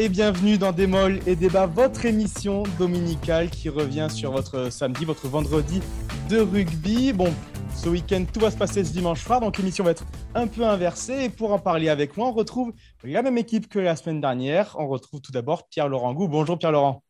[0.00, 5.26] et bienvenue dans Démol et Débat, votre émission dominicale qui revient sur votre samedi, votre
[5.26, 5.82] vendredi
[6.30, 7.12] de rugby.
[7.12, 7.34] Bon,
[7.74, 10.04] ce week-end, tout va se passer ce dimanche soir, donc l'émission va être
[10.36, 11.24] un peu inversée.
[11.24, 14.76] Et pour en parler avec moi, on retrouve la même équipe que la semaine dernière.
[14.78, 16.28] On retrouve tout d'abord Pierre-Laurent Gou.
[16.28, 17.02] Bonjour Pierre-Laurent.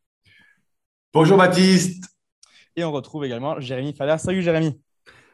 [1.12, 2.04] Bonjour Baptiste.
[2.74, 4.16] Et on retrouve également Jérémy Fada.
[4.16, 4.80] Salut Jérémy.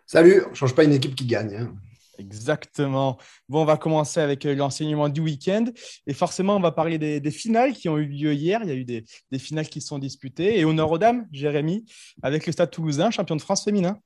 [0.07, 1.55] Salut, on ne change pas une équipe qui gagne.
[1.55, 1.73] Hein.
[2.19, 3.19] Exactement.
[3.49, 5.65] Bon, on va commencer avec euh, l'enseignement du week-end.
[6.07, 8.61] Et forcément, on va parler des, finales qui ont eu lieu hier.
[8.63, 9.05] Il y a eu des,
[9.39, 10.59] finales qui sont disputées.
[10.59, 11.85] Et honneur aux dames, Jérémy,
[12.23, 13.99] avec le Stade toulousain, champion de France féminin.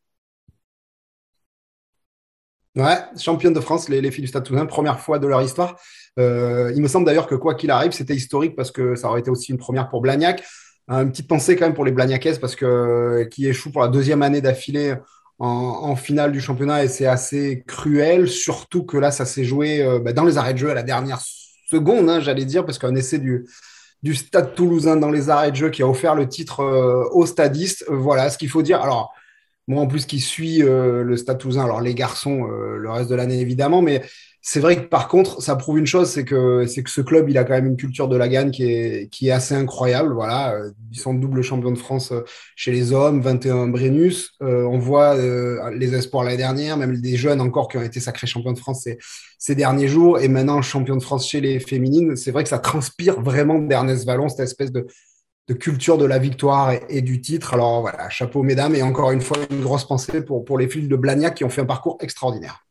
[2.76, 5.76] Ouais, championne de France, les, filles du Stade Toulousain, première fois de leur histoire.
[6.18, 9.20] Euh, il me semble d'ailleurs que quoi qu'il arrive, c'était historique parce que ça aurait
[9.20, 10.44] été aussi une première pour Blagnac.
[10.88, 13.88] Une petite pensée quand même pour les Blagnacaises parce que euh, qui échouent pour la
[13.88, 14.94] deuxième année d'affilée
[15.38, 20.00] en, finale du championnat et c'est assez cruel, surtout que là, ça s'est joué euh,
[20.00, 21.20] bah, dans les arrêts de jeu à la dernière
[21.70, 23.46] seconde, hein, j'allais dire, parce qu'un essai du,
[24.02, 27.26] du Stade toulousain dans les arrêts de jeu qui a offert le titre euh, aux
[27.26, 28.80] stadistes, euh, voilà ce qu'il faut dire.
[28.80, 29.12] Alors,
[29.68, 33.38] moi en plus qui suis le Stade toulousain, alors les garçons, le reste de l'année
[33.38, 34.02] évidemment, mais
[34.40, 37.28] c'est vrai que par contre, ça prouve une chose, c'est que c'est que ce club,
[37.28, 40.12] il a quand même une culture de la gagne qui est qui est assez incroyable.
[40.12, 42.22] Voilà, euh, ils sont double champion de France euh,
[42.56, 44.32] chez les hommes, 21 Brennus.
[44.42, 45.16] Euh, on voit
[45.72, 48.82] les espoirs l'année dernière, même des jeunes encore qui ont été sacrés champions de France
[48.84, 48.98] ces,
[49.38, 52.16] ces derniers jours, et maintenant champion de France chez les féminines.
[52.16, 54.86] C'est vrai que ça transpire vraiment d'Ernest Vallon cette espèce de
[55.48, 57.54] de culture de la victoire et, du titre.
[57.54, 60.88] Alors voilà, chapeau mesdames et encore une fois une grosse pensée pour pour les filles
[60.88, 62.67] de Blagnac qui ont fait un parcours extraordinaire.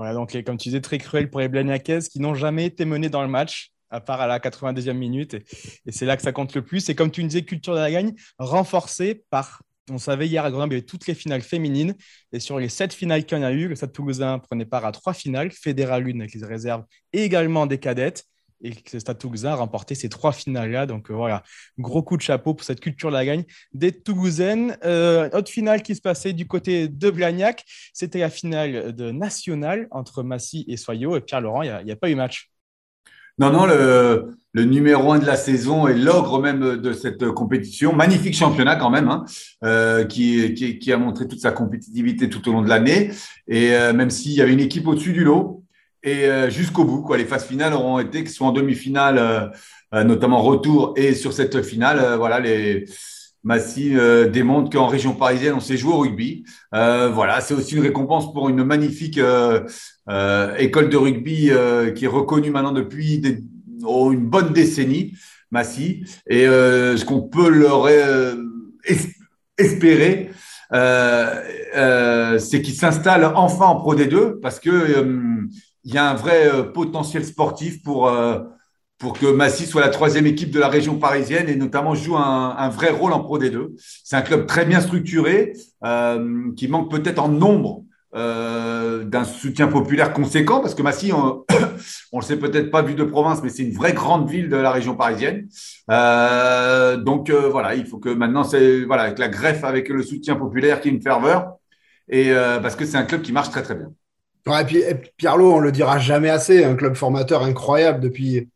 [0.00, 3.10] Voilà, donc comme tu disais, très cruel pour les Blagnakaises qui n'ont jamais été menées
[3.10, 5.34] dans le match, à part à la 92e minute.
[5.34, 6.88] Et, c'est là que ça compte le plus.
[6.88, 10.72] Et comme tu disais, culture de la gagne, renforcée par on savait hier à Grenoble,
[10.72, 11.94] il y avait toutes les finales féminines.
[12.32, 14.86] Et sur les sept finales qu'il y en a eu, le Stade Toulousain prenait part
[14.86, 18.24] à trois finales, Fédéral Lune avec les réserves et également des cadettes
[18.62, 20.86] et que Stade Toulousain a remporté ces trois finales-là.
[20.86, 21.42] Donc euh, voilà,
[21.78, 24.76] gros coup de chapeau pour cette culture de la gagne des Toulousaines.
[24.84, 29.88] Euh, autre finale qui se passait du côté de Blagnac, c'était la finale de National
[29.90, 31.16] entre Massy et Soyot.
[31.16, 32.50] Et Pierre-Laurent, il n'y a, pas eu match.
[33.38, 37.94] Non, non, le, numéro un de la saison et l'ogre même de cette compétition.
[37.94, 39.24] Magnifique championnat quand même, hein,
[39.64, 43.12] euh, qui, qui, a montré toute sa compétitivité tout au long de l'année.
[43.48, 45.64] Et même s'il y avait une équipe au-dessus du lot,
[46.02, 47.02] et euh, jusqu'au bout.
[47.02, 47.18] Quoi.
[47.18, 49.46] Les phases finales auront été, que ce soit en demi-finale, euh,
[49.94, 52.84] euh, notamment retour, et sur cette finale, voilà, les
[53.42, 53.94] Massy
[54.30, 56.44] démontrent qu'en région parisienne, on sait jouer au rugby.
[56.72, 61.50] voilà, c'est aussi une récompense pour une magnifique école de rugby
[61.96, 63.22] qui est reconnue maintenant depuis
[63.82, 65.14] oh, une bonne décennie,
[65.50, 66.04] Massy.
[66.28, 67.88] Et ce qu'on peut leur
[69.56, 70.32] espérer,
[70.70, 75.48] c'est qu'ils s'installent enfin en Pro D2 parce que
[75.84, 78.40] il y a un vrai euh, potentiel sportif pour, euh,
[79.00, 82.54] pour que Massy soit la troisième équipe de la région parisienne et notamment joue un,
[82.56, 83.70] un vrai rôle en Pro D2.
[84.04, 85.54] C'est un club très bien structuré
[85.84, 87.82] euh, qui manque peut-être en nombre
[88.14, 91.46] euh, d'un soutien populaire conséquent parce que Massy, on,
[92.12, 94.56] on le sait peut-être pas vu de province, mais c'est une vraie grande ville de
[94.56, 95.48] la région parisienne.
[95.90, 100.36] Euh, donc voilà, il faut que maintenant c'est voilà avec la greffe, avec le soutien
[100.36, 101.54] populaire qui est une ferveur
[102.08, 103.92] et parce que c'est un club qui marche très très bien.
[104.46, 104.82] Et puis,
[105.16, 108.48] Pierlot, on le dira jamais assez, un club formateur incroyable depuis,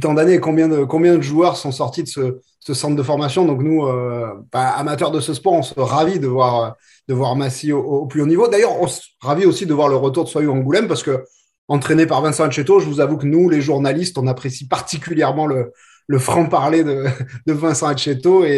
[0.00, 0.38] tant d'années.
[0.40, 3.44] Combien de, joueurs sont sortis de ce, ce centre de formation?
[3.44, 6.76] Donc nous, euh, bah, amateurs de ce sport, on se ravit de voir,
[7.08, 8.48] de voir Massy au, plus haut niveau.
[8.48, 11.24] D'ailleurs, on se ravit aussi de voir le retour de Soyou Angoulême parce que
[11.68, 15.72] entraîné par Vincent Anchetto, je vous avoue que nous, les journalistes, on apprécie particulièrement le,
[16.06, 17.06] le franc-parler de,
[17.46, 18.50] Vincent Anchetto et,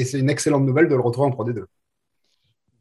[0.00, 1.64] et c'est une excellente nouvelle de le retrouver en Pro D2.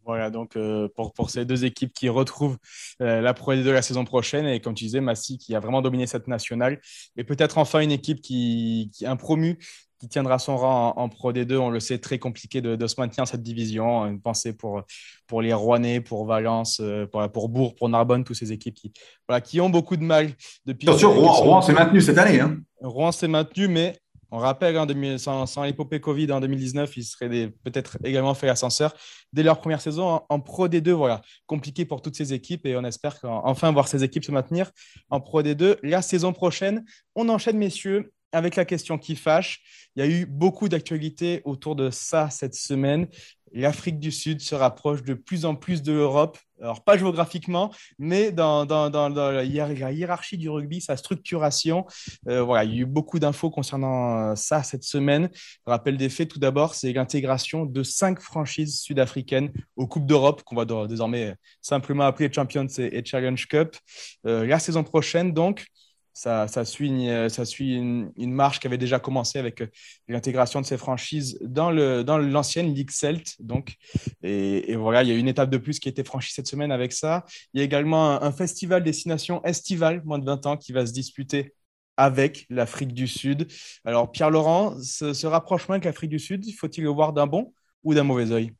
[0.09, 2.58] Voilà, donc euh, pour, pour, ces deux équipes qui retrouvent
[3.00, 5.84] euh, la Pro de la saison prochaine, et comme tu disais, Massy qui a vraiment
[5.84, 6.81] dominé cette nationale,
[7.16, 9.59] et peut-être enfin une équipe qui, qui un promu
[10.00, 11.58] qui tiendra son rang en, Pro D2.
[11.58, 14.08] On le sait, très compliqué de, de, se maintenir cette division.
[14.08, 14.81] Une pensée pour,
[15.28, 18.92] pour les Rouennais, pour Valence, euh, pour, pour Bourg, pour Narbonne, toutes ces équipes qui,
[19.28, 20.31] voilà, qui ont beaucoup de mal
[20.66, 20.89] depuis.
[20.89, 22.39] Attention, Rouen, Rouen s'est maintenu cette année.
[22.39, 22.57] Hein.
[22.81, 23.95] Rouen s'est maintenu, mais
[24.31, 24.78] on rappelle,
[25.20, 28.94] sans, l'épopée Covid en 2019, ils seraient peut-être également fait l'ascenseur.
[29.34, 32.84] Dès leur première saison en, Pro D2, voilà, compliqué pour toutes ces équipes et on
[32.84, 34.72] espère enfin voir ces équipes se maintenir
[35.10, 35.78] en Pro D2.
[35.84, 36.86] La saison prochaine,
[37.16, 39.90] on enchaîne, messieurs, avec la question qui fâche.
[39.96, 43.08] Il y a eu beaucoup d'actualités autour de ça cette semaine
[43.54, 46.38] l'Afrique du Sud se rapproche de plus en plus de l'Europe.
[46.62, 51.86] Alors, pas géographiquement, mais dans, la hiérarchie du rugby, sa structuration.
[52.28, 55.30] Euh, voilà, il y a eu beaucoup d'infos concernant euh, ça cette semaine.
[55.66, 60.56] Rappel des faits, tout d'abord, c'est l'intégration de cinq franchises sud-africaines aux Coupes d'Europe, qu'on
[60.56, 63.78] va désormais simplement appeler Champions et Challenge Cup.
[64.25, 65.66] Euh, la saison prochaine, donc,
[66.13, 67.09] Ça, suit,
[67.45, 69.63] suit une, marche qui avait déjà commencé avec
[70.07, 73.35] l'intégration de ces franchises dans, l'ancienne Ligue Celt.
[73.39, 73.75] Donc,
[74.23, 76.71] et, voilà, il y a une étape de plus qui a été franchie cette semaine
[76.71, 77.25] avec ça.
[77.53, 80.94] Il y a également un, festival destination estivale, moins de 20 ans, qui va se
[80.94, 81.53] disputer
[81.97, 83.47] avec l'Afrique du Sud.
[83.85, 87.53] Alors, Pierre-Laurent, ce, ce rapprochement avec l'Afrique du Sud, faut-il le voir d'un bon
[87.83, 88.53] ou d'un mauvais œil?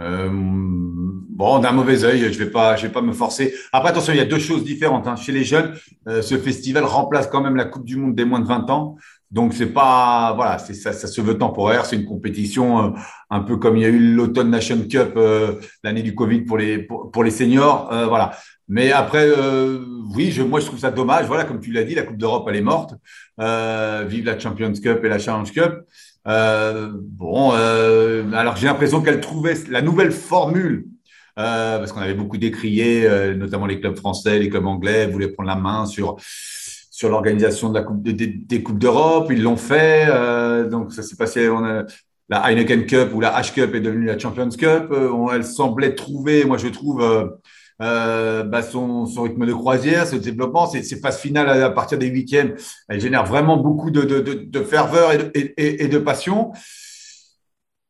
[0.00, 3.54] Euh, bon, d'un mauvais œil, je vais pas, je vais pas me forcer.
[3.72, 5.06] Après, attention, il y a deux choses différentes.
[5.06, 5.16] Hein.
[5.16, 5.74] Chez les jeunes,
[6.08, 8.96] euh, ce festival remplace quand même la Coupe du Monde des moins de 20 ans.
[9.30, 11.84] Donc c'est pas, voilà, c'est ça, ça se veut temporaire.
[11.84, 12.90] C'est une compétition euh,
[13.28, 15.18] un peu comme il y a eu l'Automne Nation Cup
[15.84, 18.32] l'année du Covid pour les pour, les seniors, voilà.
[18.66, 19.28] Mais après,
[20.14, 21.26] oui, je, moi je trouve ça dommage.
[21.26, 22.94] Voilà, comme tu l'as dit, la Coupe d'Europe elle est morte.
[23.38, 25.84] vive la Champions Cup et la Challenge Cup.
[26.30, 30.86] Euh, bon, euh, alors j'ai l'impression qu'elle trouvait la nouvelle formule,
[31.38, 35.28] euh, parce qu'on avait beaucoup décrié, euh, notamment les clubs français, les clubs anglais, voulaient
[35.28, 39.28] prendre la main sur sur l'organisation de la coupe des coupes d'Europe.
[39.30, 41.48] Ils l'ont fait, euh, donc ça s'est passé.
[41.48, 41.84] On a,
[42.28, 44.92] la Heineken Cup ou la H Cup est devenue la Champions Cup.
[45.32, 47.02] elle semblait trouver, moi je trouve
[47.80, 52.06] euh, bah son, son, rythme de croisière, ce développement, ces, phases finales à, partir des
[52.06, 52.54] huitièmes,
[52.88, 56.52] elles génèrent vraiment beaucoup de, de, de, de ferveur et de, et, et de passion.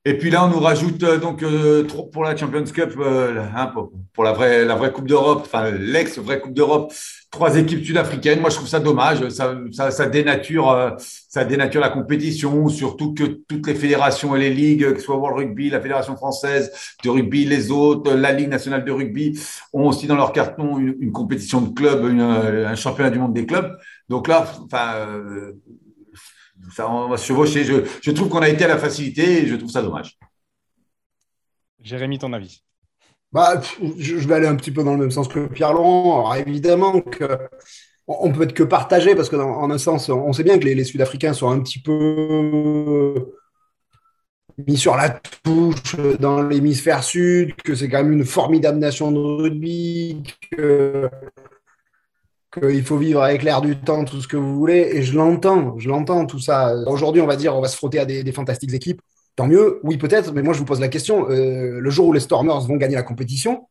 [0.07, 3.71] Et puis là, on nous rajoute euh, donc euh, pour la Champions Cup, euh, hein,
[4.15, 6.91] pour, la vraie la vraie Coupe d'Europe, enfin l'ex vraie Coupe d'Europe,
[7.31, 8.41] trois équipes sud-africaines.
[8.41, 9.29] Moi, je trouve ça dommage.
[9.29, 14.55] Ça, ça, ça dénature ça dénature la compétition, surtout que toutes les fédérations et les
[14.55, 16.73] ligues, que ce soit World Rugby, la fédération française
[17.05, 19.39] de rugby, les autres, la Ligue nationale de rugby,
[19.75, 23.77] ont aussi dans leur carton une, compétition de club, un championnat du monde des clubs.
[24.09, 24.95] Donc là, enfin
[26.71, 27.65] ça, on va se chevaucher.
[27.65, 30.19] Je, trouve qu'on a été à la facilité et je trouve ça dommage.
[31.83, 32.63] Jérémy, ton avis?
[33.33, 33.61] Bah,
[33.99, 36.21] je, vais aller un petit peu dans le même sens que Pierre-Laurent.
[36.21, 37.49] Alors évidemment que
[38.07, 40.85] on peut être que partagé parce que en un sens, on sait bien que les,
[40.85, 43.33] Sud-Africains sont un petit peu
[44.67, 49.19] mis sur la touche dans l'hémisphère sud, que c'est quand même une formidable nation de
[49.19, 51.09] rugby, que
[52.53, 55.79] qu'il faut vivre avec l'air du temps, tout ce que vous voulez, et je l'entends,
[55.79, 56.75] je l'entends tout ça.
[56.87, 59.01] Aujourd'hui, on va dire, on va se frotter à des, fantastiques équipes.
[59.37, 61.31] Tant mieux, oui peut-être, mais moi je vous pose la question.
[61.31, 63.69] Euh, le jour où les Stormers vont gagner la compétition,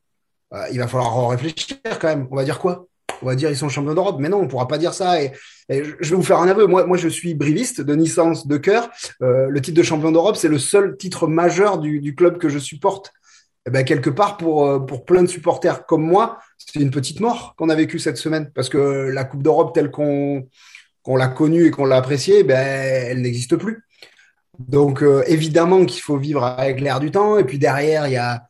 [0.54, 2.28] euh, il va falloir réfléchir quand même.
[2.32, 2.88] On va dire quoi?
[3.22, 5.22] On va dire ils sont champions d'Europe, mais non, on ne pourra pas dire ça.
[5.22, 5.34] Et,
[5.70, 6.66] je vais vous faire un aveu.
[6.66, 8.90] Moi, je suis briviste de naissance, de cœur.
[9.22, 12.58] Euh, le titre de champion d'Europe, c'est le seul titre majeur du club que je
[12.58, 13.12] supporte.
[13.68, 17.56] Eh ben, quelque part, pour, pour plein de supporters comme moi, c'est une petite mort
[17.58, 20.48] qu'on a vécue cette semaine parce que la Coupe d'Europe telle qu'on
[21.08, 23.84] l'a connue et qu'on l'a appréciée, ben, elle n'existe plus.
[24.60, 27.38] Donc euh, évidemment qu'il faut vivre avec l'air du temps.
[27.38, 28.44] Et puis derrière, il y a,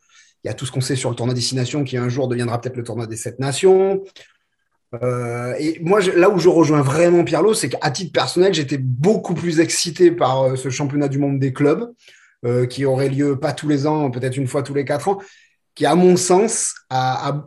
[0.44, 2.76] y a tout ce qu'on sait sur le tournoi Destination qui un jour deviendra peut-être
[2.76, 4.02] le tournoi des sept nations.
[5.02, 9.34] Euh, et moi, là où je rejoins vraiment Pierlot, c'est qu'à titre personnel, j'étais beaucoup
[9.34, 11.92] plus excité par euh, ce championnat du monde des clubs,
[12.70, 15.18] qui aurait lieu pas tous les ans, peut-être une fois tous les quatre ans,
[15.74, 16.74] qui, à mon sens,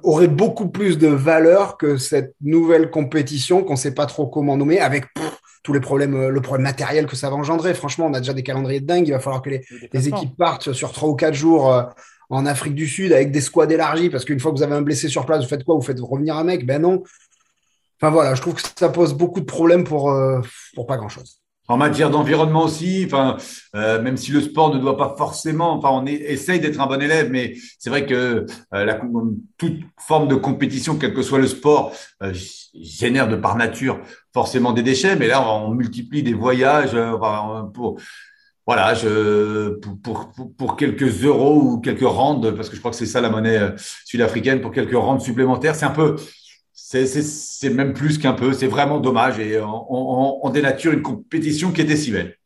[0.03, 4.55] aurait beaucoup plus de valeur que cette nouvelle compétition qu'on ne sait pas trop comment
[4.55, 5.05] nommer, avec
[5.63, 7.73] tous les problèmes, euh, le problème matériel que ça va engendrer.
[7.73, 9.07] Franchement, on a déjà des calendriers de dingue.
[9.07, 11.83] Il va falloir que les, équipes partent sur trois ou quatre jours euh,
[12.29, 14.81] en Afrique du Sud avec des squads élargis, parce qu'une fois que vous avez un
[14.81, 15.75] blessé sur place, vous faites quoi?
[15.75, 16.65] Vous faites revenir un mec?
[16.65, 17.03] Ben non.
[18.01, 20.41] Enfin voilà, je trouve que ça pose beaucoup de problèmes pour, euh,
[20.75, 21.39] pour pas grand-chose.
[21.69, 23.37] En matière d'environnement aussi, enfin,
[23.75, 27.01] euh, même si le sport ne doit pas forcément, enfin, on essaye d'être un bon
[27.01, 28.99] élève, mais c'est vrai que euh, la,
[29.57, 32.33] toute forme de compétition, quel que soit le sport, euh,
[32.73, 34.01] génère de par nature
[34.33, 35.15] forcément des déchets.
[35.15, 36.97] Mais là, on multiplie des voyages
[37.73, 37.97] pour,
[38.67, 42.97] voilà, je, pour, pour, pour, quelques euros ou quelques rentes, parce que je crois que
[42.97, 45.75] c'est ça la monnaie sud-africaine, pour quelques rentes supplémentaires.
[45.75, 46.17] C'est un peu,
[46.73, 51.95] c'est même plus qu'un peu, c'est vraiment dommage et on, dénature une compétition qui était
[51.95, 52.37] si belle.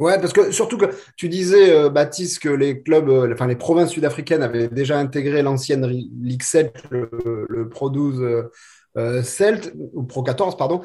[0.00, 3.54] Ouais, parce que surtout que tu disais, euh, Baptiste, que les clubs, euh, enfin les
[3.54, 8.50] provinces sud-africaines avaient déjà intégré l'ancienne Ligue 7, le, Pro 12
[8.96, 10.82] euh, Celt, ou Pro 14, pardon.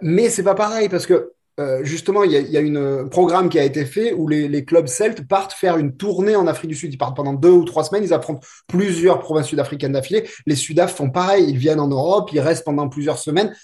[0.00, 3.58] mais c'est pas pareil parce que euh, justement, il y a, y un programme qui
[3.58, 6.92] a été fait où les, clubs celtes partent faire une tournée en Afrique du Sud.
[6.92, 10.28] Ils partent pendant deux ou trois semaines, ils affrontent plusieurs provinces sud-africaines d'affilée.
[10.46, 13.54] Les Sudaf font pareil, ils viennent en Europe, ils restent pendant plusieurs semaines.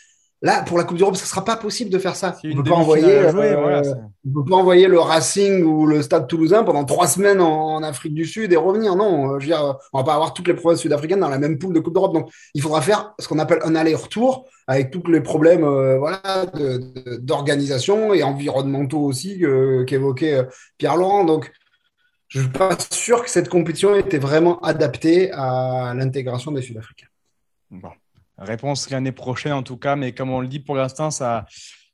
[0.43, 2.35] Là, pour la Coupe d'Europe, ce ne sera pas possible de faire ça.
[2.45, 3.83] On ne peut, pas envoyer, euh,
[4.25, 8.25] peut pas envoyer le Racing ou le Stade Toulousain pendant trois semaines en, Afrique du
[8.25, 8.97] Sud et revenir.
[8.97, 11.39] Non, euh, je veux dire, on va pas avoir toutes les provinces sud-africaines dans la
[11.39, 12.15] même poule de Coupe d'Europe.
[12.15, 16.23] Donc, il faudra faire ce qu'on appelle un aller-retour avec tous les problèmes euh, voilà,
[17.19, 19.43] d'organisation et environnementaux aussi
[19.87, 20.47] qu'évoquait
[20.79, 21.25] Pierre Laurent.
[21.25, 21.53] Donc,
[22.29, 27.09] je ne suis pas sûr que cette compétition était vraiment adaptée à l'intégration des Sud-Africains.
[27.71, 27.91] Bon.
[28.41, 31.47] Réponse l'année prochaine en tout cas, mais comme on le dit pour l'instant, ça,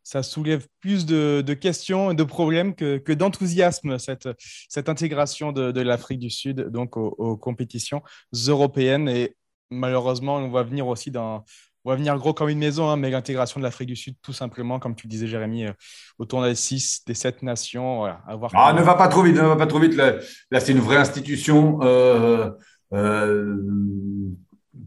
[0.03, 4.29] ça soulève plus de, questions et de problèmes que, d'enthousiasme, cette,
[4.69, 8.03] cette intégration de, l'Afrique du Sud donc aux, compétitions
[8.47, 9.09] européennes.
[9.09, 9.35] Et
[9.71, 11.45] malheureusement, on va venir aussi dans,
[11.85, 14.33] on va venir gros comme une maison, hein, mais l'intégration de l'Afrique du Sud, tout
[14.33, 15.73] simplement, comme tu disais, Jérémy, euh,
[16.19, 17.99] autour des six, des sept nations.
[17.99, 18.23] Voilà,
[18.55, 19.95] ah, ne va pas trop vite, ne va pas trop vite.
[19.95, 21.81] Là, c'est une vraie institution.
[21.83, 22.51] Euh,
[22.93, 23.57] euh,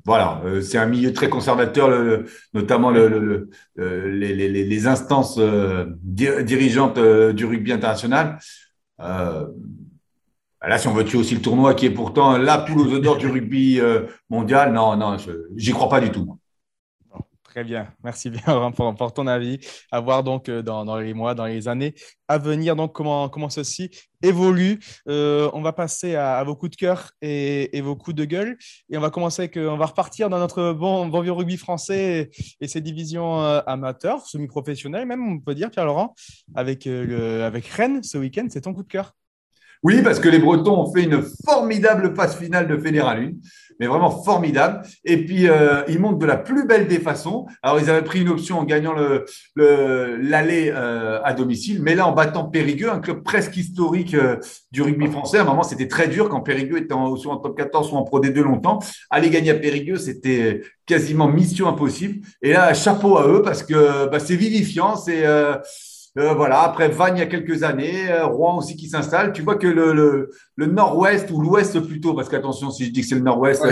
[0.05, 1.89] voilà, euh, c'est un milieu très conservateur,
[2.53, 8.39] notamment le, les, instances euh, dirigeantes euh, du rugby international.
[8.97, 13.17] là, si on veut tuer aussi le tournoi, qui est pourtant la poule aux odeurs
[13.17, 13.79] du rugby
[14.29, 15.17] mondial, non, non,
[15.55, 16.38] j'y crois pas du tout.
[17.49, 19.57] Très bien, merci bien pour, ton avis.
[19.91, 21.95] À voir donc euh, dans, les mois, dans les années
[22.27, 23.89] à venir, donc comment, comment ceci
[24.21, 24.77] évolue.
[25.07, 28.55] Euh, on va passer à, vos coups de cœur et, vos coups de gueule.
[28.91, 32.29] Et on va commencer avec, euh, va repartir dans notre bon, bon vieux rugby français
[32.61, 36.13] et, ses divisions amateurs, semi-professionnelles même, on peut dire, Pierre-Laurent,
[36.53, 38.45] avec, avec Rennes ce week-end.
[38.49, 39.15] C'est ton coup de cœur
[39.81, 43.31] oui, parce que les Bretons ont fait une formidable phase finale de Fédéral 1
[43.79, 44.81] mais vraiment formidable.
[45.05, 47.47] Et puis, euh, ils montent de la plus belle des façons.
[47.63, 49.23] Alors, ils avaient pris une option en gagnant l'aller
[49.55, 54.37] le, l'aller euh, à domicile, mais là, en battant Périgueux, un club presque historique euh,
[54.71, 55.37] du rugby français.
[55.37, 57.97] À un moment, c'était très dur quand Périgueux était en, soit en top 14, soit
[57.97, 58.79] en Pro D2 longtemps.
[59.09, 62.25] Aller gagner à Périgueux, c'était quasiment mission impossible.
[62.41, 65.23] Et là, chapeau à eux parce que bah, c'est vivifiant, c'est
[66.17, 69.31] euh, euh, voilà, après Vannes, il y a quelques années, euh, Rouen aussi qui s'installe.
[69.31, 73.15] Tu vois que le, nord-ouest ou l'ouest plutôt, parce qu'attention, si je dis que c'est
[73.15, 73.63] le nord-ouest,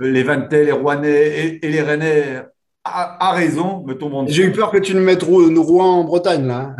[0.00, 2.42] les, les Vantais, les Rouennais et, les Rennais
[2.84, 6.76] a, raison, me tombons J'ai eu peur que tu ne mettes Rouen en Bretagne, là.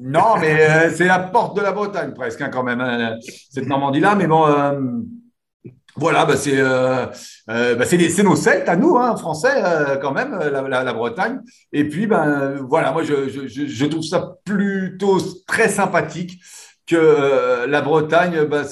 [0.00, 3.16] non, mais euh, c'est la porte de la Bretagne, presque, hein, quand même, hein,
[3.50, 4.14] cette Normandie-là.
[4.14, 4.46] Mais bon,
[5.96, 7.06] voilà, bah c'est euh,
[7.50, 7.84] euh bah
[8.24, 11.40] nos Celtes à nous, hein, français euh, quand même, la, la, la, Bretagne.
[11.72, 16.40] Et puis ben voilà, moi je, je, je trouve ça plutôt très sympathique
[16.86, 18.64] que euh, la Bretagne bah,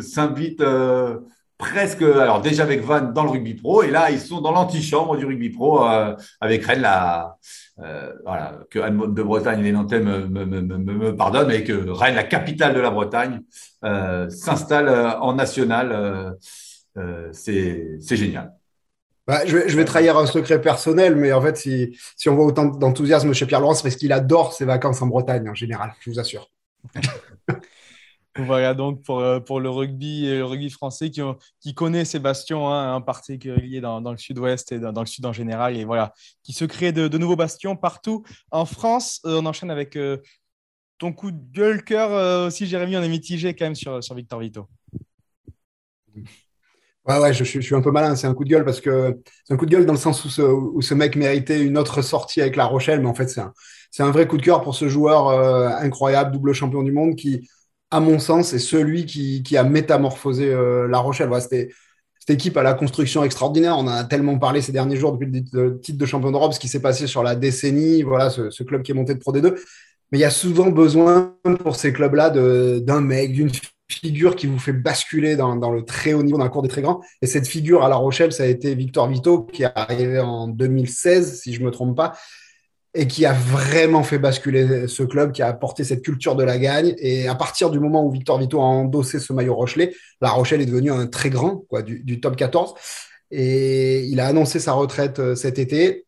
[0.00, 0.62] s'invite
[1.70, 5.16] presque, alors déjà avec Van dans le rugby pro, et là ils sont dans l'antichambre
[5.16, 5.84] du rugby pro
[6.40, 7.36] avec Rennes, la,
[8.24, 11.90] voilà, que Anne de Bretagne et les Nantais me, me, me, me, pardonnent, mais que
[11.90, 13.40] Rennes, la capitale de la Bretagne,
[14.28, 14.88] s'installe
[15.20, 16.36] en national
[16.96, 18.54] euh, c'est génial.
[19.26, 22.34] Bah, je, vais, je, vais, trahir un secret personnel, mais en fait, si, si on
[22.34, 25.54] voit autant d'enthousiasme chez Pierre Laurent, c'est parce qu'il adore ses vacances en Bretagne en
[25.54, 26.50] général, je vous assure.
[28.36, 31.20] voilà donc pour, euh, pour le rugby le rugby français qui,
[31.60, 35.24] qui connaît ces bastions, hein, en particulier dans, dans le sud-ouest et dans, le sud
[35.26, 36.12] en général, et voilà,
[36.42, 39.20] qui se crée de, nouveaux bastions partout en France.
[39.24, 39.98] Euh, on enchaîne avec
[40.98, 44.40] ton coup de gueule, cœur aussi, Jérémy, on est mitigé quand même sur, sur Victor
[44.40, 44.68] Vito.
[47.06, 48.16] Ouais, ouais, je, suis un peu malin.
[48.16, 50.24] C'est un coup de gueule parce que c'est un coup de gueule dans le sens
[50.24, 53.28] où ce, où ce mec méritait une autre sortie avec La Rochelle, mais en fait,
[53.28, 53.52] c'est un,
[53.90, 57.14] c'est un vrai coup de cœur pour ce joueur euh, incroyable, double champion du monde,
[57.14, 57.48] qui,
[57.90, 61.28] à mon sens, est celui qui, qui a métamorphosé euh, La Rochelle.
[61.28, 61.70] Voilà, c'était
[62.18, 63.76] cette équipe à la construction extraordinaire.
[63.76, 66.60] On en a tellement parlé ces derniers jours depuis le titre de champion d'Europe, ce
[66.60, 68.02] qui s'est passé sur la décennie.
[68.02, 69.54] Voilà, ce, club qui est monté de Pro D2.
[70.10, 73.50] Mais il y a souvent besoin pour ces clubs-là d'un mec, d'une
[73.88, 76.68] figure qui vous fait basculer dans, dans, le très haut niveau, dans la cour des
[76.68, 77.00] très grands.
[77.20, 80.48] Et cette figure à La Rochelle, ça a été Victor Vito, qui est arrivé en
[80.48, 82.14] 2016, si je ne me trompe pas,
[82.94, 86.58] et qui a vraiment fait basculer ce club, qui a apporté cette culture de la
[86.58, 86.94] gagne.
[86.98, 90.60] Et à partir du moment où Victor Vito a endossé ce maillot Rochelet, La Rochelle
[90.60, 92.74] est devenu un très grand quoi, du, du top 14.
[93.32, 96.06] Et il a annoncé sa retraite euh, cet été.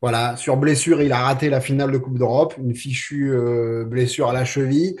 [0.00, 4.28] Voilà, sur blessure, il a raté la finale de Coupe d'Europe, une fichue euh, blessure
[4.28, 4.94] à la cheville.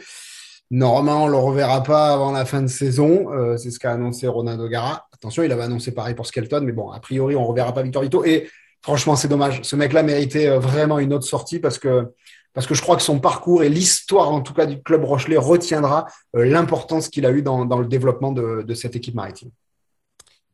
[0.72, 3.32] Normalement, on le reverra pas avant la fin de saison.
[3.32, 5.06] Euh, c'est ce qu'a annoncé Ronaldo Gara.
[5.14, 8.02] Attention, il avait annoncé pareil pour Skelton, mais bon, a priori, on reverra pas Victor
[8.02, 8.24] Vito.
[8.24, 8.48] Et
[8.82, 9.62] franchement, c'est dommage.
[9.62, 12.12] Ce mec-là méritait euh, vraiment une autre sortie parce que
[12.56, 16.06] je crois que son parcours et l'histoire, en tout cas, du club Rochelet retiendra
[16.36, 19.50] euh, l'importance qu'il a eu dans, le développement de, cette équipe maritime.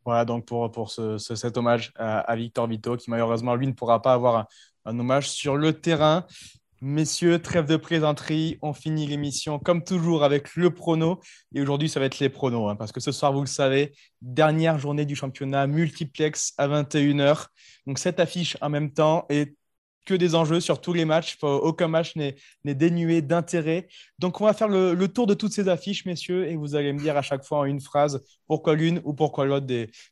[0.04, 4.12] Voilà, donc pour, ce, cet hommage à, Victor Vito, qui malheureusement, lui, ne pourra pas
[4.12, 4.46] avoir
[4.84, 6.26] un hommage sur le terrain.
[6.86, 11.18] Messieurs, trêve de plaisanterie, on finit l'émission comme toujours avec le prono.
[11.54, 13.94] Et aujourd'hui, ça va être les pronos, hein, parce que ce soir, vous le savez,
[14.20, 17.46] dernière journée du championnat multiplex à 21h.
[17.86, 19.56] Donc cette affiche en même temps est
[20.04, 21.38] que des enjeux sur tous les matchs.
[21.42, 22.34] Aucun match n'est
[22.64, 23.88] dénué d'intérêt.
[24.18, 26.98] Donc, on va faire le, tour de toutes ces affiches, messieurs, et vous allez me
[26.98, 29.66] dire à chaque fois en une phrase pourquoi l'une ou pourquoi l'autre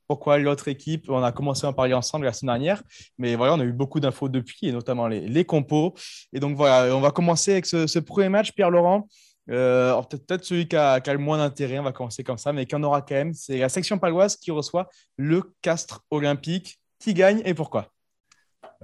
[0.07, 1.09] pourquoi l'autre équipe.
[1.09, 2.83] On a commencé à en parler ensemble la semaine dernière,
[3.19, 5.95] mais voilà, on a eu beaucoup d'infos depuis, et notamment les, compos.
[6.33, 9.09] Et donc, voilà, on va commencer avec ce, premier match, Pierre-Laurent.
[9.51, 12.53] Euh, peut-être celui qui a, qui a, le moins d'intérêt, on va commencer comme ça,
[12.53, 13.35] mais qui en aura quand même.
[13.35, 16.79] C'est la section paloise qui reçoit le Castre olympique.
[17.01, 17.89] Qui gagne et pourquoi?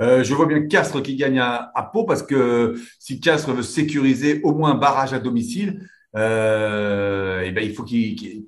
[0.00, 4.40] Euh, je vois bien Castres qui gagne à, Pau parce que si Castres veut sécuriser
[4.42, 8.46] au moins un barrage à domicile, euh, eh ben, il faut qu'il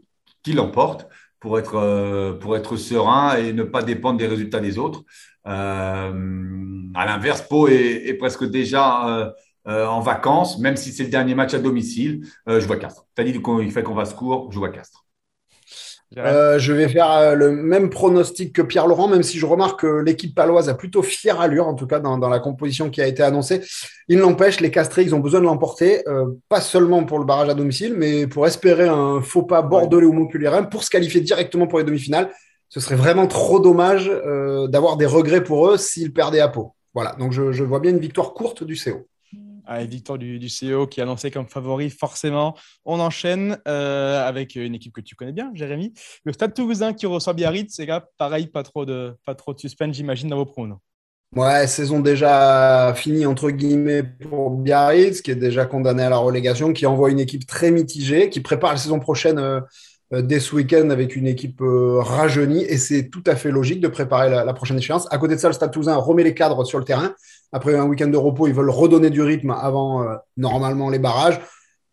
[0.54, 1.07] l'emporte
[1.40, 5.04] pour être, euh, pour être serein et ne pas dépendre des résultats des autres.
[5.45, 6.12] à
[7.07, 9.35] l'inverse, Pau est, presque déjà
[9.66, 12.26] en vacances, même si c'est le dernier match à domicile.
[12.47, 13.07] je vois Castres.
[13.14, 15.04] Tu as dit qu'il fait qu'on va se court, je vois Castres.
[16.18, 19.80] Euh, je vais faire euh, le même pronostic que Pierre Laurent, même si je remarque
[19.80, 23.06] que l'équipe paloise a plutôt fière allure, en tout cas dans, la composition qui a
[23.06, 23.60] été annoncée.
[24.08, 27.48] Il n'empêche, les Castrés, ils ont besoin de l'emporter, euh, pas seulement pour le barrage
[27.48, 31.68] à domicile, mais pour espérer un faux pas bordelais ou montpelliérain pour se qualifier directement
[31.68, 32.30] pour les demi-finales.
[32.68, 34.10] Ce serait vraiment trop dommage
[34.68, 36.74] d'avoir des regrets pour eux s'ils perdaient à peau.
[36.94, 39.09] Voilà, donc je, je vois bien une victoire courte du CO
[39.78, 42.56] victoire du, CEO qui est annoncé comme favori, forcément.
[42.84, 45.92] On enchaîne euh, avec une équipe que tu connais bien, Jérémy.
[46.24, 47.74] Le Stade Toulousain qui reçoit Biarritz.
[47.74, 50.78] C'est là, pareil, pas trop de, pas trop de suspense, j'imagine, dans vos pronos.
[51.36, 56.72] Ouais, saison déjà finie entre guillemets pour Biarritz, qui est déjà condamné à la relégation,
[56.72, 59.60] qui envoie une équipe très mitigée, qui prépare la saison prochaine euh,
[60.12, 63.86] euh, dès ce week-end avec une équipe rajeunie, et c'est tout à fait logique de
[63.86, 65.06] préparer la, la, prochaine échéance.
[65.12, 67.14] À côté de ça, le Stade Toulousain remet les cadres sur le terrain
[67.52, 71.40] après un week-end de repos, ils veulent redonner du rythme avant euh, normalement les barrages.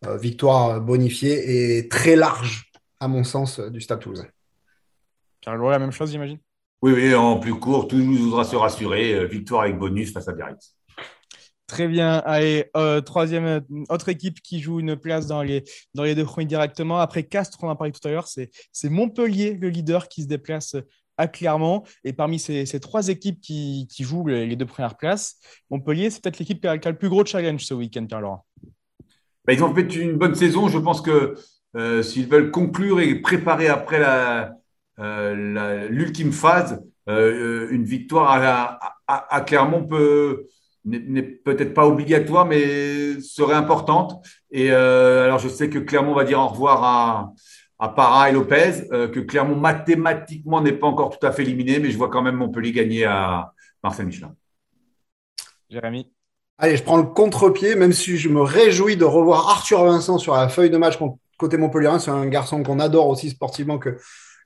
[0.06, 4.28] Euh, victoire bonifiée et très large, à mon sens, euh, du Stade Toulousain.
[5.40, 6.38] Pierre la même chose, j'imagine?
[6.82, 9.26] Oui, oui, en plus court, Toulouse voudra se rassurer.
[9.26, 10.76] victoire avec bonus face à Biarritz.
[11.66, 12.18] Très bien.
[12.18, 12.70] Allez,
[13.04, 16.98] troisième, autre équipe qui joue une place dans les, dans les deux premiers directement.
[16.98, 18.50] Après Castres, on en a parlé tout à l'heure, c'est
[18.84, 20.76] Montpellier, le leader, qui se déplace
[21.18, 21.82] à Clermont.
[22.04, 25.36] Et parmi ces, trois équipes qui, jouent les, deux premières places,
[25.70, 28.46] Montpellier, c'est peut-être l'équipe qui, a, le plus gros challenge ce week-end, Pierre-Laurent.
[29.44, 30.68] Bah, ils ont fait une bonne saison.
[30.68, 31.34] Je pense que
[31.76, 34.02] euh, s'ils veulent conclure et préparer après
[34.98, 40.46] euh, l'ultime phase, euh, une victoire à, Clermont peut
[40.84, 44.24] n'est peut-être pas obligatoire, mais serait importante.
[44.50, 47.32] Et alors, je sais que Clermont va dire au revoir à,
[47.78, 51.78] à Para et Lopez, euh, que Clermont mathématiquement n'est pas encore tout à fait éliminé,
[51.78, 54.34] mais je vois quand même Montpellier gagner à Marcel Michelin.
[55.70, 56.10] Jérémy
[56.60, 60.34] Allez, je prends le contre-pied, même si je me réjouis de revoir Arthur Vincent sur
[60.34, 60.98] la feuille de match
[61.38, 61.98] côté Montpellier.
[62.00, 63.96] C'est un garçon qu'on adore aussi sportivement que,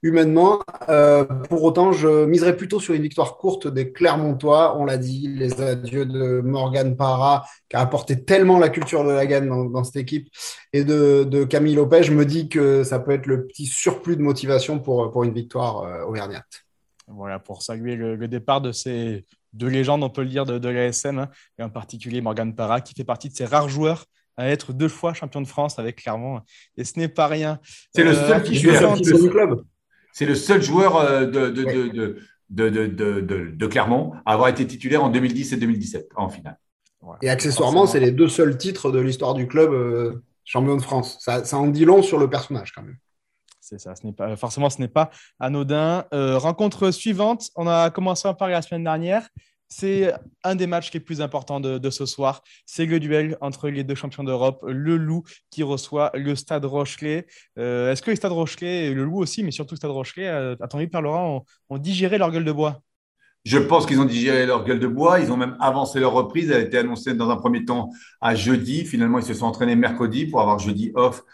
[0.02, 0.60] humainement.
[0.88, 4.76] Euh, pour autant, je miserais plutôt sur une victoire courte des Clermontois.
[4.76, 9.10] On l'a dit, les adieux de Morgan Parra, qui a apporté tellement la culture de
[9.10, 10.28] la gagne dans, cette équipe,
[10.72, 12.02] et de, Camille Lopez.
[12.02, 15.32] Je me dis que ça peut être le petit surplus de motivation pour, pour une
[15.32, 16.64] victoire euh, auvergnate.
[17.06, 20.68] Voilà, pour saluer le, départ de ces deux légendes, on peut le dire, de, de
[20.68, 24.48] l'ASM, hein, et en particulier Morgan Parra, qui fait partie de ces rares joueurs à
[24.48, 26.40] être deux fois champion de France avec Clermont.
[26.76, 27.60] Et ce n'est pas rien.
[27.94, 28.70] C'est le seul qui joue
[29.02, 29.62] du club.
[30.12, 31.48] C'est le seul joueur euh, de,
[32.51, 36.59] de, Clermont à avoir été titulaire en 2010 et 2017 en finale.
[37.22, 41.18] Et accessoirement, c'est les deux seuls titres de l'histoire du club euh, champion de France.
[41.20, 42.98] Ça, en dit long sur le personnage quand même.
[43.61, 46.05] C'est ça, ce n'est pas, forcément, ce n'est pas anodin.
[46.12, 49.29] Euh, rencontre suivante, on a commencé à parler la semaine dernière.
[49.74, 50.12] C'est
[50.44, 52.42] un des matchs les plus importants de, ce soir.
[52.66, 57.26] C'est le duel entre les deux champions d'Europe, le Loup qui reçoit le Stade Rochelet.
[57.58, 60.28] Euh, est-ce que le Stade Rochelet, et le Loup aussi, mais surtout le Stade Rochelet,
[60.28, 62.82] à ton avis, Laurent, ont, digéré leur gueule de bois?
[63.46, 65.20] Je pense qu'ils ont digéré leur gueule de bois.
[65.20, 66.50] Ils ont même avancé leur reprise.
[66.50, 67.88] Elle a été annoncée dans un premier temps
[68.20, 68.85] à jeudi.
[68.85, 71.24] Finalement, ils se sont entraînés mercredi pour avoir jeudi off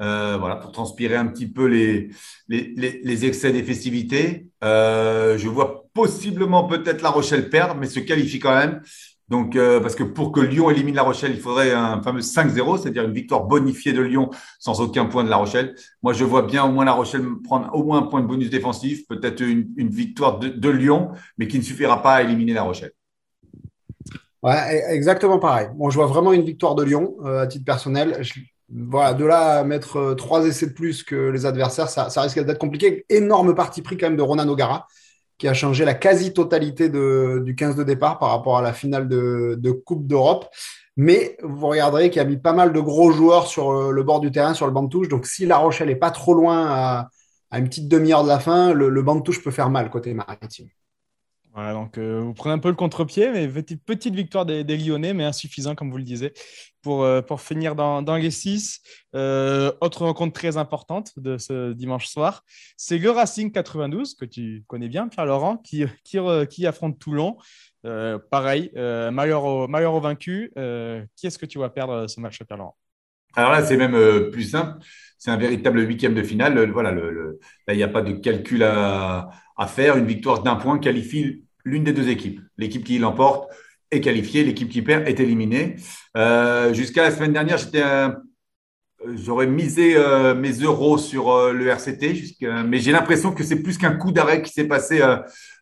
[0.00, 2.10] euh, voilà, pour transpirer un petit peu les,
[2.48, 4.46] les, les, excès des festivités.
[4.62, 8.80] Euh, je vois possiblement peut-être La Rochelle perdre, mais se qualifie quand même.
[9.28, 12.78] Donc, euh, parce que pour que Lyon élimine La Rochelle, il faudrait un fameux 5-0,
[12.78, 14.30] c'est-à-dire une victoire bonifiée de Lyon
[14.60, 15.74] sans aucun point de La Rochelle.
[16.04, 18.48] Moi, je vois bien au moins La Rochelle prendre au moins un point de bonus
[18.48, 22.92] défensif, peut-être une, victoire de, Lyon, mais qui ne suffira pas à éliminer La Rochelle.
[24.40, 25.66] Ouais, e-, exactement pareil.
[25.74, 28.22] Bon, je vois vraiment une victoire de Lyon à titre personnel.
[28.70, 32.38] Voilà, de là à mettre euh, trois essais de plus que les adversaires, ça, risque
[32.38, 33.06] d'être compliqué.
[33.08, 34.86] Énorme parti pris quand même de Ronan O'Gara,
[35.38, 39.70] qui a changé la quasi-totalité du 15 de départ par rapport à la finale de,
[39.70, 40.48] Coupe d'Europe.
[40.96, 44.18] Mais vous regarderez qu'il a mis pas mal de gros joueurs sur euh, le bord
[44.18, 45.08] du terrain, sur le banc de touche.
[45.08, 47.08] Donc si La Rochelle est pas trop loin à,
[47.56, 50.68] une petite demi-heure de la fin, le, banc de touche peut faire mal côté maritime
[51.72, 55.24] donc euh, vous prenez un peu le contre-pied, mais petite, petite victoire des, Lyonnais, mais
[55.24, 56.32] insuffisant, comme vous le disiez,
[56.82, 58.80] pour, euh, pour finir dans, dans les six.
[59.14, 62.44] Euh, autre rencontre très importante de ce dimanche soir,
[62.76, 66.18] c'est le Racing 92, que tu connais bien, Pierre-Laurent, qui, qui,
[66.50, 67.36] qui, affronte Toulon.
[68.30, 70.52] pareil, malheur, au, malheur au vaincu.
[71.16, 72.76] qui est-ce que tu vas perdre ce match, Pierre-Laurent
[73.34, 74.78] alors là, c'est même plus simple.
[75.18, 76.70] C'est un véritable huitième de finale.
[76.70, 79.30] Voilà, là, il n'y a pas de calcul à
[79.68, 79.96] faire.
[79.96, 82.40] Une victoire d'un point qualifie l'une des deux équipes.
[82.56, 83.52] L'équipe qui l'emporte
[83.90, 85.76] est qualifiée, l'équipe qui perd est éliminée.
[86.16, 87.58] Euh, jusqu'à la semaine dernière,
[89.14, 92.14] J'aurais misé euh, mes euros sur euh, le RCT,
[92.66, 95.00] mais j'ai l'impression que c'est plus qu'un coup d'arrêt qui s'est passé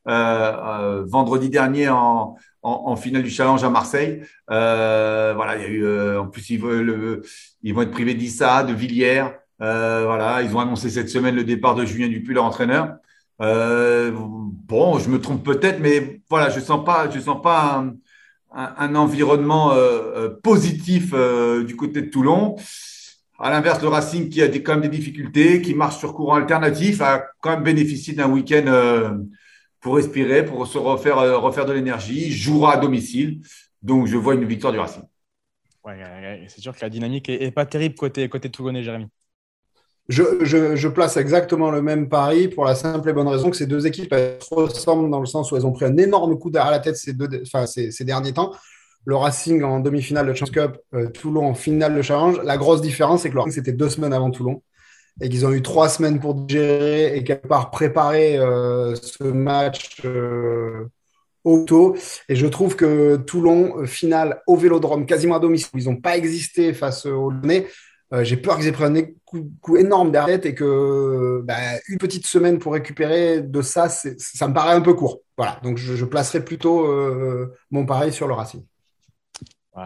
[0.07, 4.23] vendredi dernier en, en, finale du challenge à Marseille.
[4.49, 7.23] voilà, il y a eu, en plus, ils, veulent,
[7.63, 9.27] ils vont être privés d'Issa, de Villiers.
[9.59, 12.97] voilà, ils ont annoncé cette semaine le départ de Julien Dupuis, leur entraîneur.
[13.39, 17.85] bon, je me trompe peut-être, mais voilà, je sens pas, je sens pas
[18.57, 22.57] environnement euh, euh, positif euh, du côté de Toulon.
[23.39, 27.03] À l'inverse, le Racing, qui a quand même des difficultés, qui marche sur courant alternatif,
[27.03, 29.19] a quand même bénéficié d'un week-end
[29.81, 33.43] pour respirer, pour se refaire, refaire de l'énergie, jouera à domicile.
[33.83, 35.03] Donc, je vois une victoire du Racing.
[35.85, 39.09] Ouais, c'est sûr que la dynamique n'est pas terrible côté, côté Toulonnais, Jérémy.
[40.09, 43.87] Je, place exactement le même pari pour la simple et bonne raison que ces deux
[43.87, 44.15] équipes
[44.51, 47.13] ressemblent dans le sens où elles ont pris un énorme coup derrière la tête ces,
[47.13, 48.53] deux, enfin, ces, derniers temps.
[49.05, 52.41] Le Racing en demi-finale de Challenge Cup, euh, Toulon en finale de Challenge.
[52.45, 54.63] La grosse différence, c'est que le Racing, c'était deux semaines avant Toulon
[55.21, 60.03] et qu'ils ont eu trois semaines pour gérer et quelque part préparer euh, ce match
[60.05, 60.85] euh,
[61.45, 61.97] auto.
[62.29, 66.17] Et je trouve que Toulon, finale au Vélodrome, quasiment à domicile, où ils n'ont pas
[66.17, 67.67] existé face au Lyonnais,
[68.13, 71.57] euh, j'ai peur qu'ils aient pris un coup, énorme derrière et que bah,
[71.89, 75.21] une petite semaine pour récupérer de ça, ça me paraît un peu court.
[75.37, 78.65] Voilà, donc je, placerai plutôt euh, mon pari sur le Racing.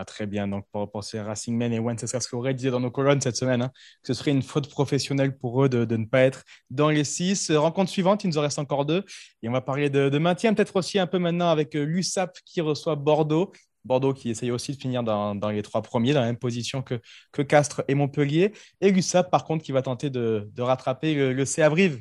[0.07, 0.47] très bien.
[0.47, 3.63] Donc, pour, pour ces Racing Men et Wenceslas Correa disait dans nos colonnes cette semaine
[3.63, 7.51] hein, ce serait une faute professionnelle pour eux de, ne pas être dans les six.
[7.51, 9.03] Rencontre suivante, il nous en reste encore deux.
[9.43, 12.39] Et on va parler de, de maintien, peut-être aussi un peu maintenant avec euh, l'USAP
[12.45, 13.51] qui reçoit Bordeaux.
[13.85, 17.01] Bordeaux qui essaye aussi de finir dans, les trois premiers, dans la même position que,
[17.33, 18.53] que Castres et Montpellier.
[18.81, 21.45] Et Gussap, par contre, qui va tenter de, rattraper le, le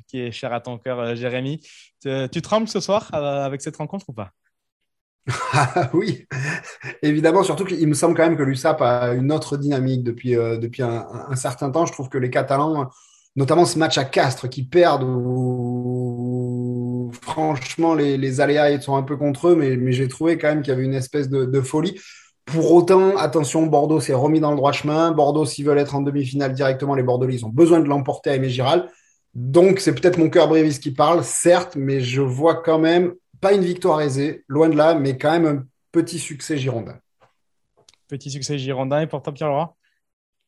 [0.08, 1.62] qui est cher à ton cœur, euh, Jérémy.
[2.02, 4.32] Tu, trembles ce soir euh, avec cette rencontre ou pas?
[5.94, 6.26] Oui,
[7.04, 10.58] évidemment, surtout qu'il me semble quand même que l'USAP a une autre dynamique depuis, euh,
[10.58, 11.86] depuis un, un, certain temps.
[11.86, 12.90] Je trouve que les Catalans,
[13.36, 16.49] notamment ce match à Castres, qui perdent ou
[17.12, 20.76] franchement, les, aléas sont un peu contre eux, mais, j'ai trouvé quand même qu'il y
[20.76, 22.00] avait une espèce de, folie.
[22.46, 25.12] Pour autant, attention, Bordeaux s'est remis dans le droit chemin.
[25.12, 28.36] Bordeaux, s'ils veulent être en demi-finale directement, les Bordelais, ils ont besoin de l'emporter à
[28.36, 28.90] Aimé Giral.
[29.36, 33.54] Donc, c'est peut-être mon cœur brévis qui parle, certes, mais je vois quand même pas
[33.54, 36.98] une victoire aisée, loin de là, mais quand même un petit succès girondin.
[38.08, 39.76] Petit succès girondin et pour toi, Pierre-Laurent?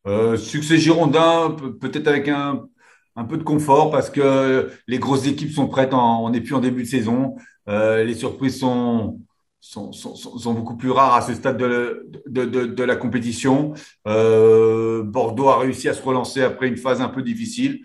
[0.08, 2.68] Euh, Succès girondin, peut-être avec un
[3.16, 6.60] un peu de confort parce que les grosses équipes sont prêtes, on n'est plus en
[6.60, 7.36] début de saison.
[7.68, 9.20] Euh, les surprises sont,
[9.60, 13.74] sont, sont, beaucoup plus rares à ce stade de, de, de, la compétition.
[14.08, 17.82] Euh, Bordeaux a réussi à se relancer après une phase un peu difficile.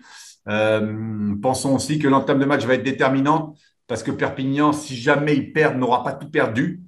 [0.47, 5.35] Euh, pensons aussi que l'entame de match va être déterminante parce que Perpignan, si jamais
[5.35, 6.81] ils perdent, n'aura pas tout perdu.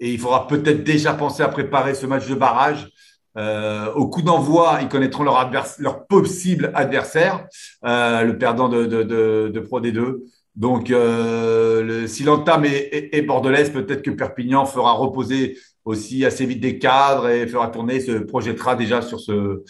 [0.00, 2.88] Et il faudra peut-être déjà penser à préparer ce match de barrage
[3.36, 7.46] euh, au coup d'envoi, ils connaîtront leur, leur possible adversaire,
[7.84, 10.20] euh, le perdant de, de, de, de Pro D2.
[10.54, 16.46] Donc, euh, le, si l'entame est, est, bordelaise, peut-être que Perpignan fera reposer aussi assez
[16.46, 19.62] vite des cadres et fera tourner, se projettera déjà sur ce,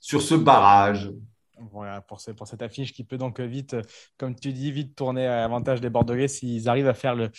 [0.00, 1.12] sur ce barrage.
[1.70, 3.76] Voilà, pour, cette affiche qui peut donc vite,
[4.16, 7.30] comme tu dis, vite tourner à l'avantage des Bordelais s'ils arrivent à faire le,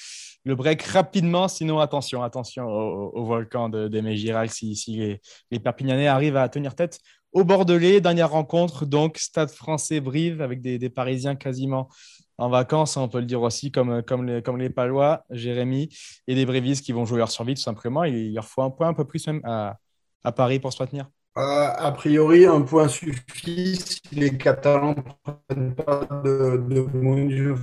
[0.56, 1.48] break rapidement.
[1.48, 6.76] Sinon, attention, attention au, volcan de, de si, si les, les, Perpignanais arrivent à tenir
[6.76, 7.00] tête
[7.32, 8.02] aux Bordelais.
[8.02, 11.90] Dernière rencontre, donc Stade français Brive avec des, des Parisiens quasiment
[12.38, 15.90] en vacances, on peut le dire aussi, comme, les, les Palois, Jérémy,
[16.28, 18.04] et des Brévistes qui vont jouer leur survie tout simplement.
[18.04, 19.78] Il leur faut un point un peu plus même à,
[20.24, 21.10] à Paris pour se maintenir.
[21.36, 21.42] Euh,
[21.76, 27.56] a priori, un point suffit si les Catalans ne prennent pas de, de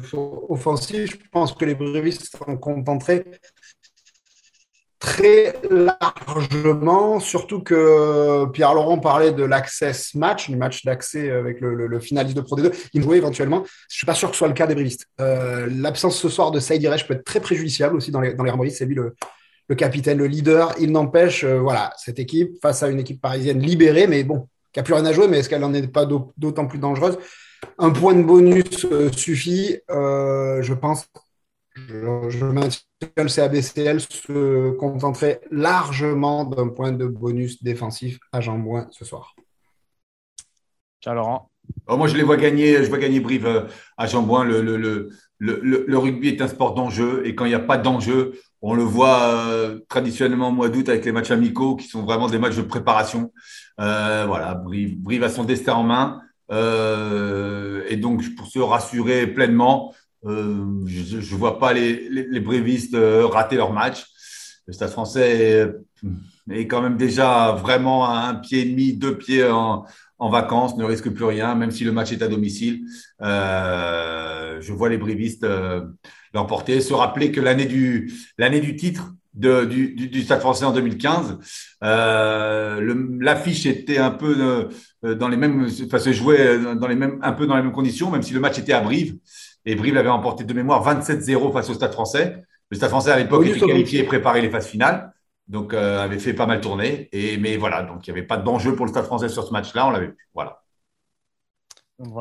[0.48, 1.12] offensif.
[1.12, 3.24] Je pense que les brévistes s'en contenteraient
[4.98, 12.36] très largement, surtout que Pierre-Laurent parlait de l'access match, du match d'accès avec le, finaliste
[12.36, 12.72] de Pro D2.
[12.92, 13.58] Il jouait éventuellement.
[13.58, 15.06] Je ne suis pas sûr que ce soit le cas des brévistes.
[15.20, 18.44] Euh, l'absence ce soir de Saïd Iresh peut être très préjudiciable aussi dans les, dans
[18.68, 18.86] C'est
[19.70, 20.74] le capitaine, le leader.
[20.80, 24.80] Il n'empêche, euh, voilà, cette équipe face à une équipe parisienne libérée, mais bon, qui
[24.80, 27.16] n'a plus rien à jouer, mais est-ce qu'elle n'en est pas d'autant plus dangereuse?
[27.78, 31.06] Un point de bonus euh, suffit, euh, je pense.
[31.76, 32.80] Je, je maintiens
[33.16, 39.36] le CABCL se contenterait largement d'un point de bonus défensif à Jean-Bouin ce soir.
[41.00, 41.48] Ciao Laurent.
[41.86, 43.46] Oh, moi, je les vois gagner, je vois gagner Brive
[43.96, 44.06] à.
[44.06, 47.78] Le, le, le, le, rugby est un sport d'enjeu et quand il n'y a pas
[47.78, 52.02] d'enjeu, on le voit euh, traditionnellement au mois d'août avec les matchs amicaux qui sont
[52.02, 53.32] vraiment des matchs de préparation.
[53.80, 56.20] Euh, voilà, Brive, a son destin en main.
[56.52, 59.94] Euh, et donc, pour se rassurer pleinement,
[60.24, 64.04] je ne vois pas les, les, brévistes rater leur match.
[64.66, 65.72] Le Stade français
[66.50, 69.86] est, quand même déjà vraiment à un pied et demi, deux pieds en,
[70.18, 72.84] en vacances, ne risque plus rien, même si le match est à domicile.
[73.20, 75.46] je vois les brévistes
[76.34, 76.80] l'emporter.
[76.80, 81.38] Se rappeler que l'année du, l'année du titre, de, du, du, Stade français en 2015.
[81.84, 84.68] Euh, L'affiche était un peu
[85.04, 87.72] euh, dans les mêmes, enfin, se jouait dans les mêmes, un peu dans les mêmes
[87.72, 89.16] conditions, même si le match était à Brive.
[89.64, 92.42] Et Brive avait emporté de mémoire 27-0 face au Stade français.
[92.70, 95.12] Le Stade français à l'époque était qualifié et préparé les phases finales.
[95.48, 97.08] Donc, euh, avait fait pas mal tourner.
[97.12, 99.52] Et, mais voilà, donc il n'y avait pas d'enjeu pour le Stade français sur ce
[99.52, 99.88] match-là.
[99.88, 100.16] On l'avait vu.
[100.34, 100.62] Voilà.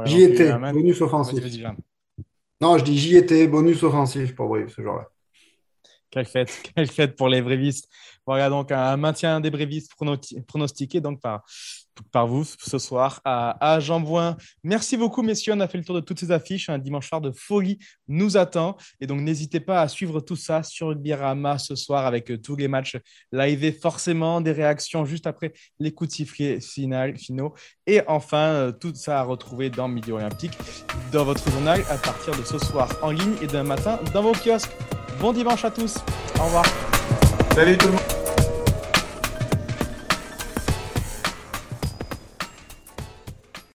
[0.05, 1.43] J'y étais, bonus offensif.
[2.61, 5.07] Non, je dis j'y étais, bonus offensif pour Brive, ce genre-là.
[6.09, 7.87] Quelle fête, quelle fête pour les brévistes.
[8.25, 9.93] Voilà donc un maintien des brévistes
[10.47, 11.43] pronostiqué donc par,
[12.11, 14.37] par vous ce soir à, à Jean Bouin.
[14.63, 15.53] Merci beaucoup, messieurs.
[15.55, 16.69] On a fait le tour de toutes ces affiches.
[16.69, 18.77] Un dimanche soir de folie nous attend.
[18.99, 22.55] Et donc, n'hésitez pas à suivre tout ça sur Birama ce soir avec euh, tous
[22.55, 22.97] les matchs
[23.31, 23.79] live.
[23.81, 26.59] Forcément, des réactions juste après les coups de sifflet
[27.15, 27.53] finaux.
[27.87, 30.57] Et enfin, euh, tout ça à retrouver dans Midi Olympique,
[31.11, 34.33] dans votre journal à partir de ce soir en ligne et demain matin dans vos
[34.33, 34.71] kiosques.
[35.19, 35.97] Bon dimanche à tous.
[36.39, 36.65] Au revoir.
[37.53, 38.18] Salut tout le monde.